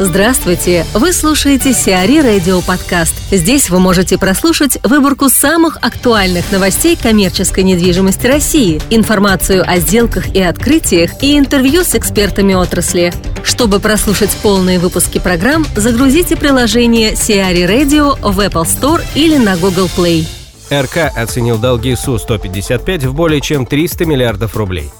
Здравствуйте! 0.00 0.84
Вы 0.92 1.12
слушаете 1.12 1.72
Сиари 1.72 2.18
Радио 2.18 2.60
Подкаст. 2.62 3.14
Здесь 3.30 3.70
вы 3.70 3.78
можете 3.78 4.18
прослушать 4.18 4.76
выборку 4.82 5.28
самых 5.28 5.76
актуальных 5.82 6.50
новостей 6.50 6.96
коммерческой 7.00 7.62
недвижимости 7.62 8.26
России, 8.26 8.82
информацию 8.90 9.62
о 9.64 9.78
сделках 9.78 10.34
и 10.34 10.42
открытиях 10.42 11.22
и 11.22 11.38
интервью 11.38 11.84
с 11.84 11.94
экспертами 11.94 12.54
отрасли. 12.54 13.12
Чтобы 13.44 13.78
прослушать 13.78 14.36
полные 14.42 14.80
выпуски 14.80 15.20
программ, 15.20 15.64
загрузите 15.76 16.34
приложение 16.34 17.14
Сиари 17.14 17.62
Radio 17.62 18.18
в 18.20 18.40
Apple 18.40 18.64
Store 18.64 19.00
или 19.14 19.36
на 19.36 19.56
Google 19.56 19.88
Play. 19.96 20.26
РК 20.72 21.16
оценил 21.16 21.56
долги 21.56 21.94
Су-155 21.94 23.06
в 23.06 23.14
более 23.14 23.40
чем 23.40 23.64
300 23.64 24.06
миллиардов 24.06 24.56
рублей. 24.56 24.90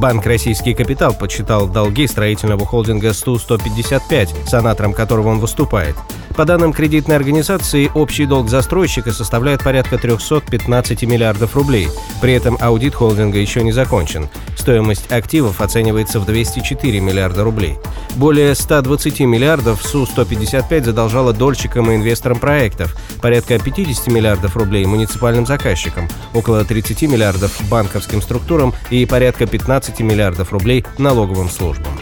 Банк 0.00 0.24
«Российский 0.24 0.72
капитал» 0.72 1.12
подсчитал 1.12 1.68
долги 1.68 2.06
строительного 2.06 2.64
холдинга 2.64 3.12
СТУ-155, 3.12 4.48
санатором 4.48 4.94
которого 4.94 5.28
он 5.28 5.40
выступает. 5.40 5.94
По 6.40 6.46
данным 6.46 6.72
кредитной 6.72 7.16
организации, 7.16 7.90
общий 7.92 8.24
долг 8.24 8.48
застройщика 8.48 9.12
составляет 9.12 9.62
порядка 9.62 9.98
315 9.98 11.02
миллиардов 11.02 11.54
рублей. 11.54 11.88
При 12.22 12.32
этом 12.32 12.56
аудит 12.62 12.94
холдинга 12.94 13.36
еще 13.36 13.62
не 13.62 13.72
закончен. 13.72 14.26
Стоимость 14.56 15.12
активов 15.12 15.60
оценивается 15.60 16.18
в 16.18 16.24
204 16.24 16.98
миллиарда 16.98 17.44
рублей. 17.44 17.76
Более 18.16 18.54
120 18.54 19.20
миллиардов 19.20 19.82
СУ-155 19.84 20.84
задолжала 20.84 21.34
дольщикам 21.34 21.90
и 21.90 21.96
инвесторам 21.96 22.38
проектов, 22.38 22.96
порядка 23.20 23.58
50 23.58 24.06
миллиардов 24.06 24.56
рублей 24.56 24.86
муниципальным 24.86 25.44
заказчикам, 25.44 26.08
около 26.32 26.64
30 26.64 27.02
миллиардов 27.02 27.60
банковским 27.68 28.22
структурам 28.22 28.72
и 28.88 29.04
порядка 29.04 29.46
15 29.46 30.00
миллиардов 30.00 30.54
рублей 30.54 30.86
налоговым 30.96 31.50
службам. 31.50 31.99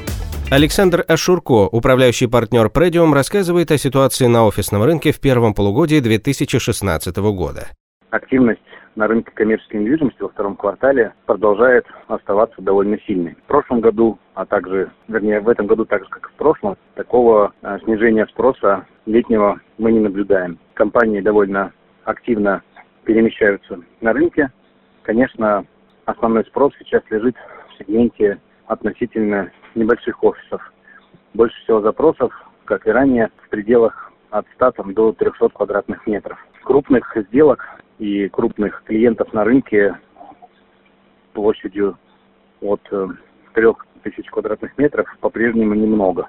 Александр 0.51 1.05
Ашурко, 1.07 1.69
управляющий 1.71 2.27
партнер 2.27 2.69
Predium, 2.69 3.13
рассказывает 3.13 3.71
о 3.71 3.77
ситуации 3.77 4.29
на 4.29 4.47
офисном 4.47 4.83
рынке 4.83 5.13
в 5.13 5.21
первом 5.21 5.53
полугодии 5.53 6.01
2016 6.01 7.15
года. 7.19 7.67
Активность 8.09 8.63
на 8.97 9.07
рынке 9.09 9.31
коммерческой 9.35 9.83
недвижимости 9.83 10.23
во 10.23 10.31
втором 10.31 10.57
квартале 10.57 11.13
продолжает 11.27 11.85
оставаться 12.07 12.63
довольно 12.63 12.99
сильной. 13.07 13.35
В 13.35 13.47
прошлом 13.47 13.83
году, 13.83 14.19
а 14.33 14.47
также, 14.47 14.91
вернее, 15.07 15.41
в 15.41 15.51
этом 15.51 15.67
году 15.67 15.85
так 15.85 16.05
же, 16.05 16.09
как 16.09 16.31
и 16.31 16.33
в 16.33 16.37
прошлом, 16.39 16.79
такого 16.95 17.53
а, 17.61 17.79
снижения 17.81 18.27
спроса 18.29 18.87
летнего 19.05 19.61
мы 19.77 19.93
не 19.93 20.01
наблюдаем. 20.01 20.59
Компании 20.73 21.21
довольно 21.21 21.75
активно 22.05 22.63
перемещаются 23.05 23.81
на 24.01 24.15
рынке. 24.15 24.51
Конечно, 25.03 25.67
основной 26.07 26.47
спрос 26.47 26.73
сейчас 26.79 27.03
лежит 27.11 27.37
в 27.37 27.85
сегменте 27.85 28.41
относительно 28.67 29.51
небольших 29.75 30.23
офисов. 30.23 30.73
Больше 31.35 31.57
всего 31.63 31.81
запросов, 31.81 32.33
как 32.65 32.87
и 32.87 32.91
ранее, 32.91 33.31
в 33.45 33.49
пределах 33.49 34.13
от 34.31 34.47
100 34.55 34.73
там, 34.73 34.95
до 34.95 35.13
300 35.13 35.49
квадратных 35.51 36.07
метров. 36.07 36.39
Крупных 36.63 37.17
сделок 37.29 37.65
и 37.99 38.29
крупных 38.29 38.83
клиентов 38.85 39.33
на 39.33 39.45
рынке 39.45 39.97
площадью 41.33 41.97
от 42.61 42.83
3000 42.83 44.27
э, 44.27 44.31
квадратных 44.31 44.77
метров 44.77 45.07
по-прежнему 45.21 45.75
немного. 45.75 46.29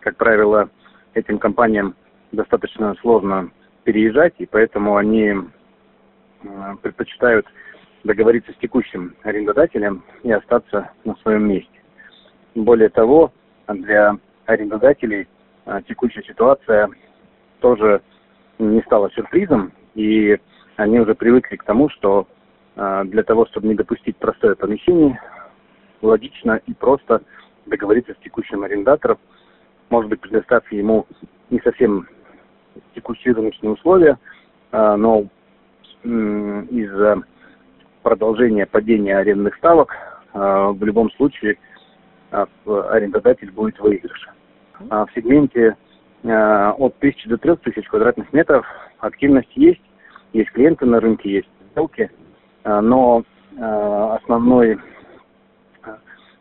Как 0.00 0.16
правило, 0.16 0.68
этим 1.14 1.38
компаниям 1.38 1.94
достаточно 2.32 2.94
сложно 3.00 3.50
переезжать, 3.84 4.34
и 4.38 4.46
поэтому 4.46 4.96
они 4.96 5.34
э, 6.42 6.74
предпочитают 6.82 7.46
договориться 8.04 8.52
с 8.52 8.56
текущим 8.56 9.14
арендодателем 9.22 10.04
и 10.22 10.32
остаться 10.32 10.90
на 11.04 11.14
своем 11.16 11.48
месте. 11.48 11.81
Более 12.54 12.90
того, 12.90 13.32
для 13.68 14.16
арендодателей 14.46 15.26
э, 15.64 15.80
текущая 15.88 16.22
ситуация 16.22 16.90
тоже 17.60 18.02
не 18.58 18.82
стала 18.82 19.10
сюрпризом, 19.10 19.72
и 19.94 20.38
они 20.76 21.00
уже 21.00 21.14
привыкли 21.14 21.56
к 21.56 21.64
тому, 21.64 21.88
что 21.88 22.26
э, 22.76 23.04
для 23.06 23.22
того, 23.22 23.46
чтобы 23.46 23.68
не 23.68 23.74
допустить 23.74 24.16
простое 24.16 24.54
помещение, 24.54 25.18
логично 26.02 26.60
и 26.66 26.74
просто 26.74 27.22
договориться 27.66 28.12
с 28.12 28.24
текущим 28.24 28.64
арендатором, 28.64 29.18
может 29.88 30.10
быть, 30.10 30.20
предоставив 30.20 30.70
ему 30.72 31.06
не 31.50 31.60
совсем 31.60 32.06
текущие 32.94 33.34
рыночные 33.34 33.72
условия, 33.72 34.18
э, 34.72 34.96
но 34.96 35.26
из-за 36.04 37.22
продолжения 38.02 38.66
падения 38.66 39.16
арендных 39.16 39.54
ставок 39.54 39.94
в 40.34 40.78
любом 40.82 41.12
случае 41.12 41.58
арендодатель 42.32 43.50
будет 43.50 43.78
в 43.78 43.82
выигрыше. 43.82 44.30
В 44.80 45.08
сегменте 45.14 45.76
от 46.24 46.94
1000 46.98 47.28
до 47.28 47.36
3000 47.36 47.88
квадратных 47.88 48.32
метров 48.32 48.66
активность 48.98 49.50
есть, 49.54 49.82
есть 50.32 50.50
клиенты 50.50 50.86
на 50.86 51.00
рынке, 51.00 51.30
есть 51.30 51.48
сделки, 51.72 52.10
а, 52.64 52.80
но 52.80 53.24
а, 53.58 54.16
основной, 54.16 54.78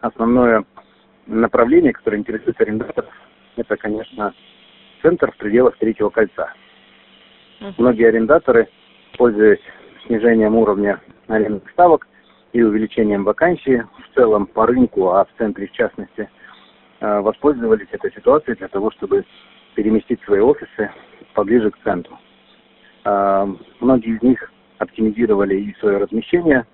основное 0.02 0.64
направление, 1.26 1.94
которое 1.94 2.18
интересует 2.18 2.60
арендаторов, 2.62 3.12
это, 3.56 3.76
конечно, 3.78 4.34
центр 5.02 5.32
в 5.32 5.38
пределах 5.38 5.78
третьего 5.78 6.10
кольца. 6.10 6.54
Многие 7.78 8.08
арендаторы, 8.08 8.70
пользуясь 9.18 9.62
снижением 10.06 10.56
уровня 10.56 11.00
арендных 11.28 11.70
ставок 11.72 12.08
и 12.54 12.62
увеличением 12.62 13.24
вакансий 13.24 13.82
в 13.82 14.16
целом 14.16 14.46
по 14.46 14.66
рынку, 14.66 15.10
а 15.10 15.26
в 15.26 15.30
центре 15.38 15.68
в 15.68 15.72
частности, 15.72 16.30
а, 17.00 17.22
воспользовались 17.22 17.88
этой 17.92 18.12
ситуацией 18.12 18.58
для 18.58 18.68
того, 18.68 18.92
чтобы 18.92 19.26
переместить 19.76 20.22
свои 20.24 20.40
офисы 20.40 20.92
поближе 21.34 21.72
к 21.72 21.78
центру. 21.84 22.18
А, 23.04 23.48
многие 23.80 24.16
из 24.16 24.22
них 24.22 24.52
оптимизировали 24.80 25.56
и 25.56 25.76
свое 25.80 25.98
размещение 25.98 26.66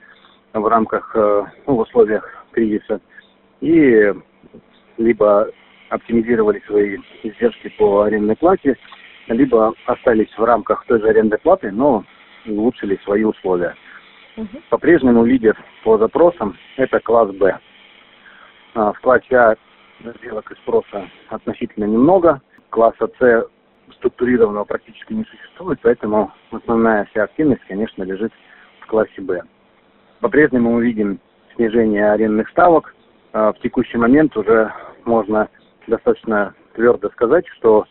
в 0.53 0.65
рамках, 0.65 1.11
э, 1.13 1.43
ну, 1.67 1.75
в 1.75 1.79
условиях 1.79 2.45
кризиса, 2.51 3.01
и 3.59 4.13
либо 4.97 5.49
оптимизировали 5.89 6.61
свои 6.65 6.97
издержки 7.23 7.69
по 7.77 8.03
арендной 8.03 8.35
плате, 8.37 8.77
либо 9.27 9.73
остались 9.85 10.33
в 10.37 10.43
рамках 10.43 10.85
той 10.85 11.01
же 11.01 11.09
арендной 11.09 11.37
платы, 11.37 11.71
но 11.71 12.05
улучшили 12.45 12.99
свои 13.03 13.23
условия. 13.23 13.75
Угу. 14.37 14.61
По-прежнему 14.69 15.25
лидер 15.25 15.57
по 15.83 15.97
запросам– 15.97 16.55
это 16.77 16.99
класс 16.99 17.31
Б. 17.31 17.57
А, 18.75 18.93
в 18.93 18.99
классе 18.99 19.35
А 19.35 19.55
сделок 20.21 20.51
и 20.51 20.55
спроса 20.55 21.09
относительно 21.29 21.85
немного. 21.85 22.41
Класса 22.69 23.09
С 23.19 23.47
структурированного 23.95 24.65
практически 24.65 25.13
не 25.13 25.23
существует, 25.23 25.79
поэтому 25.81 26.31
основная 26.51 27.05
вся 27.05 27.23
активность, 27.23 27.63
конечно, 27.67 28.03
лежит 28.03 28.31
в 28.81 28.85
классе 28.85 29.21
Б. 29.21 29.41
По-прежнему 30.19 30.73
мы 30.73 30.83
видим 30.83 31.19
снижение 31.55 32.11
арендных 32.11 32.49
ставок. 32.49 32.93
А, 33.33 33.53
в 33.53 33.59
текущий 33.59 33.97
момент 33.97 34.37
уже 34.37 34.71
можно 35.05 35.49
достаточно 35.87 36.53
твердо 36.75 37.09
сказать, 37.09 37.47
что 37.57 37.85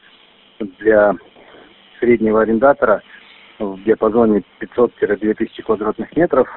для 0.79 1.17
среднего 1.99 2.43
арендатора 2.43 3.03
в 3.59 3.83
диапазоне 3.85 4.43
500-2000 4.61 5.63
квадратных 5.63 6.15
метров 6.17 6.49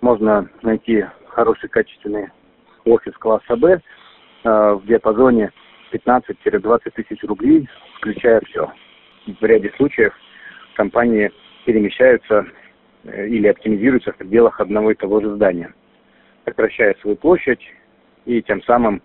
можно 0.00 0.48
найти 0.62 1.04
хороший 1.28 1.68
качественный 1.68 2.28
офис 2.84 3.12
класса 3.14 3.56
Б 3.56 3.80
а, 4.44 4.74
в 4.74 4.86
диапазоне 4.86 5.52
15-20 5.92 6.90
тысяч 6.94 7.22
рублей, 7.24 7.68
включая 7.96 8.40
все. 8.42 8.70
В 9.26 9.44
ряде 9.44 9.72
случаев 9.76 10.14
компании 10.74 11.30
перемещаются 11.64 12.46
э, 13.04 13.26
или 13.26 13.48
оптимизируются 13.48 14.12
в 14.12 14.16
пределах 14.16 14.60
одного 14.60 14.92
и 14.92 14.94
того 14.94 15.20
же 15.20 15.34
здания, 15.34 15.74
сокращая 16.44 16.94
свою 17.00 17.16
площадь 17.16 17.60
и 18.24 18.42
тем 18.42 18.62
самым 18.62 19.02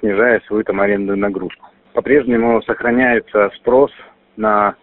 снижая 0.00 0.40
свою 0.46 0.64
там 0.64 0.80
арендную 0.80 1.18
нагрузку. 1.18 1.66
По-прежнему 1.92 2.60
сохраняется 2.62 3.50
спрос 3.56 3.92
на 4.36 4.74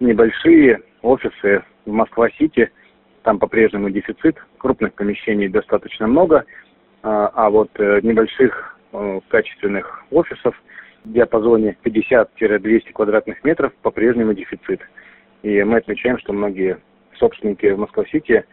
небольшие 0.00 0.80
офисы 1.06 1.62
в 1.84 1.92
Москва-Сити. 1.92 2.70
Там 3.22 3.38
по-прежнему 3.38 3.90
дефицит, 3.90 4.36
крупных 4.58 4.94
помещений 4.94 5.48
достаточно 5.48 6.06
много, 6.06 6.44
а, 7.02 7.30
а 7.34 7.50
вот 7.50 7.70
э, 7.74 8.00
небольших 8.02 8.78
э, 8.92 9.20
качественных 9.28 10.04
офисов 10.10 10.54
в 11.04 11.12
диапазоне 11.12 11.76
50-200 11.84 12.92
квадратных 12.92 13.42
метров 13.44 13.72
по-прежнему 13.82 14.34
дефицит. 14.34 14.80
И 15.42 15.62
мы 15.62 15.78
отмечаем, 15.78 16.18
что 16.18 16.32
многие 16.32 16.78
собственники 17.18 17.66
в 17.66 17.78
Москва-Сити 17.78 18.44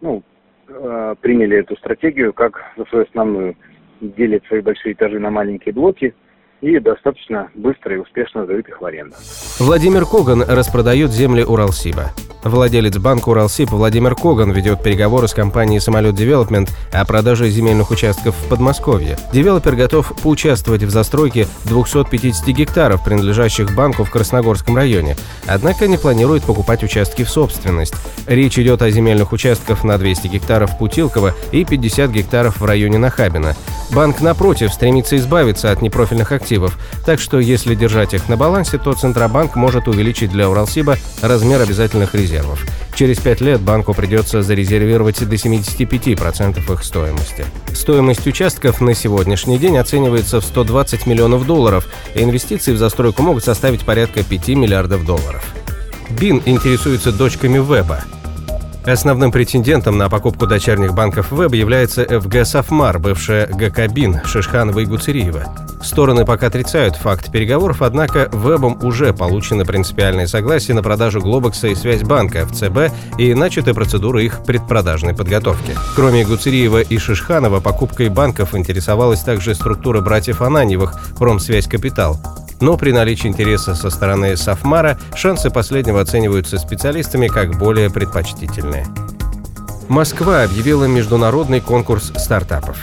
ну, 0.00 0.22
э, 0.68 1.14
приняли 1.20 1.58
эту 1.58 1.76
стратегию 1.76 2.32
как 2.32 2.72
за 2.76 2.84
свою 2.86 3.04
основную. 3.04 3.56
Делят 4.00 4.44
свои 4.46 4.60
большие 4.60 4.92
этажи 4.92 5.18
на 5.18 5.30
маленькие 5.30 5.74
блоки 5.74 6.14
и 6.60 6.78
достаточно 6.78 7.50
быстро 7.54 7.94
и 7.94 7.98
успешно 7.98 8.44
сдают 8.44 8.68
их 8.68 8.80
в 8.80 8.84
аренду. 8.84 9.16
Владимир 9.58 10.06
Коган 10.06 10.42
распродает 10.42 11.10
земли 11.10 11.42
Уралсиба. 11.42 12.12
Владелец 12.44 12.96
банка 12.96 13.30
«Уралсиб» 13.30 13.70
Владимир 13.70 14.14
Коган 14.14 14.52
ведет 14.52 14.80
переговоры 14.80 15.26
с 15.26 15.34
компанией 15.34 15.80
«Самолет 15.80 16.14
Девелопмент» 16.14 16.70
о 16.92 17.04
продаже 17.04 17.50
земельных 17.50 17.90
участков 17.90 18.36
в 18.36 18.48
Подмосковье. 18.48 19.18
Девелопер 19.32 19.74
готов 19.74 20.12
поучаствовать 20.22 20.84
в 20.84 20.90
застройке 20.90 21.48
250 21.64 22.46
гектаров, 22.46 23.02
принадлежащих 23.02 23.74
банку 23.74 24.04
в 24.04 24.10
Красногорском 24.10 24.76
районе, 24.76 25.16
однако 25.46 25.88
не 25.88 25.98
планирует 25.98 26.44
покупать 26.44 26.84
участки 26.84 27.24
в 27.24 27.30
собственность. 27.30 27.94
Речь 28.28 28.58
идет 28.58 28.82
о 28.82 28.90
земельных 28.90 29.32
участках 29.32 29.82
на 29.82 29.98
200 29.98 30.28
гектаров 30.28 30.78
Путилково 30.78 31.34
и 31.50 31.64
50 31.64 32.10
гектаров 32.12 32.60
в 32.60 32.64
районе 32.64 32.98
Нахабина. 32.98 33.56
Банк, 33.90 34.20
напротив, 34.20 34.72
стремится 34.72 35.16
избавиться 35.16 35.72
от 35.72 35.82
непрофильных 35.82 36.30
активов, 36.30 36.78
так 37.06 37.18
что 37.18 37.40
если 37.40 37.74
держать 37.74 38.14
их 38.14 38.28
на 38.28 38.36
балансе, 38.36 38.78
то 38.78 38.92
Центробанк 38.92 39.47
может 39.56 39.88
увеличить 39.88 40.30
для 40.30 40.48
Уралсиба 40.48 40.96
размер 41.22 41.60
обязательных 41.60 42.14
резервов. 42.14 42.64
Через 42.94 43.18
пять 43.18 43.40
лет 43.40 43.60
банку 43.60 43.94
придется 43.94 44.42
зарезервировать 44.42 45.26
до 45.28 45.36
75% 45.36 46.72
их 46.72 46.84
стоимости. 46.84 47.44
Стоимость 47.72 48.26
участков 48.26 48.80
на 48.80 48.94
сегодняшний 48.94 49.58
день 49.58 49.78
оценивается 49.78 50.40
в 50.40 50.44
120 50.44 51.06
миллионов 51.06 51.46
долларов, 51.46 51.86
и 52.14 52.22
инвестиции 52.22 52.72
в 52.72 52.78
застройку 52.78 53.22
могут 53.22 53.44
составить 53.44 53.84
порядка 53.84 54.22
5 54.24 54.48
миллиардов 54.48 55.04
долларов. 55.04 55.44
БИН 56.10 56.42
интересуется 56.46 57.12
дочками 57.12 57.58
веба. 57.58 58.04
Основным 58.88 59.30
претендентом 59.30 59.98
на 59.98 60.08
покупку 60.08 60.46
дочерних 60.46 60.94
банков 60.94 61.30
ВЭБ 61.30 61.52
является 61.54 62.04
ФГ 62.04 62.46
«Сафмар», 62.46 62.98
бывшая 62.98 63.46
ГК 63.46 63.86
«Бин» 63.86 64.22
Шишханова 64.24 64.78
и 64.78 64.86
Гуцериева. 64.86 65.44
Стороны 65.82 66.24
пока 66.24 66.46
отрицают 66.46 66.96
факт 66.96 67.30
переговоров, 67.30 67.82
однако 67.82 68.30
ВЭБом 68.32 68.82
уже 68.82 69.12
получено 69.12 69.66
принципиальное 69.66 70.26
согласие 70.26 70.74
на 70.74 70.82
продажу 70.82 71.20
Глобокса 71.20 71.68
и 71.68 71.74
связь 71.74 72.02
банка 72.02 72.46
в 72.46 72.52
ЦБ 72.52 72.94
и 73.18 73.34
начаты 73.34 73.74
процедуры 73.74 74.24
их 74.24 74.42
предпродажной 74.44 75.14
подготовки. 75.14 75.76
Кроме 75.94 76.24
Гуцериева 76.24 76.80
и 76.80 76.96
Шишханова, 76.96 77.60
покупкой 77.60 78.08
банков 78.08 78.54
интересовалась 78.54 79.20
также 79.20 79.54
структура 79.54 80.00
братьев 80.00 80.40
Ананьевых 80.40 80.98
«Промсвязь 81.18 81.66
Капитал». 81.66 82.18
Но 82.60 82.76
при 82.76 82.92
наличии 82.92 83.28
интереса 83.28 83.74
со 83.74 83.90
стороны 83.90 84.36
Сафмара 84.36 84.98
шансы 85.14 85.50
последнего 85.50 86.00
оцениваются 86.00 86.58
специалистами 86.58 87.28
как 87.28 87.58
более 87.58 87.90
предпочтительные. 87.90 88.86
Москва 89.88 90.42
объявила 90.42 90.84
международный 90.84 91.60
конкурс 91.60 92.12
стартапов. 92.16 92.76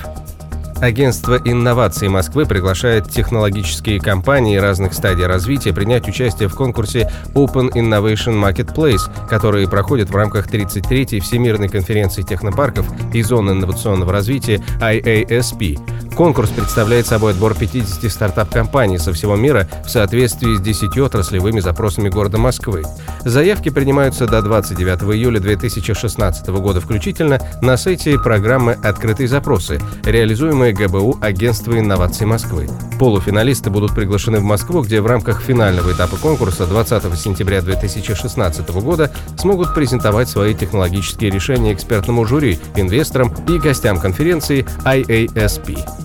Агентство 0.82 1.40
инноваций 1.44 2.10
Москвы 2.10 2.46
приглашает 2.46 3.10
технологические 3.10 4.00
компании 4.00 4.58
разных 4.58 4.94
стадий 4.94 5.26
развития 5.26 5.72
принять 5.74 6.08
участие 6.08 6.50
в 6.50 6.56
конкурсе 6.56 7.10
Open 7.34 7.72
Innovation 7.72 8.42
Marketplace, 8.42 9.10
который 9.30 9.68
проходит 9.70 10.10
в 10.10 10.16
рамках 10.16 10.48
33-й 10.48 11.22
Всемирной 11.22 11.70
конференции 11.70 12.24
технопарков 12.24 12.86
и 13.14 13.24
зон 13.24 13.52
инновационного 13.52 14.12
развития 14.12 14.62
IASP. 14.82 15.80
Конкурс 16.16 16.50
представляет 16.52 17.08
собой 17.08 17.34
отбор 17.34 17.56
50 17.56 18.10
стартап-компаний 18.10 18.98
со 18.98 19.12
всего 19.12 19.36
мира 19.36 19.68
в 19.86 19.90
соответствии 19.90 20.56
с 20.56 20.62
10 20.62 20.98
отраслевыми 20.98 21.60
запросами 21.60 22.08
города 22.08 22.38
Москвы. 22.38 22.84
Заявки 23.26 23.68
принимаются 23.68 24.26
до 24.26 24.42
29 24.42 25.14
июля 25.14 25.42
2016 25.42 26.48
года 26.48 26.80
включительно 26.80 27.42
на 27.62 27.76
сайте 27.76 28.18
программы 28.18 28.78
«Открытые 28.82 29.28
запросы», 29.28 29.82
реализуемой 30.06 30.72
ГБУ 30.72 31.18
Агентство 31.22 31.78
инноваций 31.78 32.26
Москвы. 32.26 32.70
Полуфиналисты 32.98 33.70
будут 33.70 33.94
приглашены 33.94 34.40
в 34.40 34.44
Москву, 34.44 34.84
где 34.84 35.02
в 35.02 35.08
рамках 35.08 35.42
финального 35.42 35.92
этапа 35.92 36.16
конкурса 36.16 36.66
20 36.66 37.20
сентября 37.20 37.62
2016 37.62 38.70
года 38.70 39.12
смогут 39.38 39.74
презентовать 39.76 40.30
свои 40.30 40.56
технологические 40.56 41.30
решения 41.30 41.74
экспертному 41.74 42.26
жюри, 42.26 42.58
инвесторам 42.78 43.34
и 43.50 43.58
гостям 43.58 44.00
конференции 44.00 44.66
IASP. 44.86 46.05